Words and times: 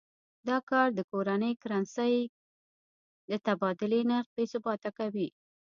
دا 0.47 0.57
کار 0.69 0.87
د 0.95 0.99
کورنۍ 1.11 1.53
کرنسۍ 1.61 2.15
د 3.29 3.31
تبادلې 3.45 4.01
نرخ 4.09 4.27
بې 4.35 4.43
ثباته 4.51 4.89
کوي. 4.99 5.27